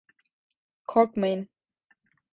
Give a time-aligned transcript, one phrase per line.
[0.87, 1.49] Korkmayın.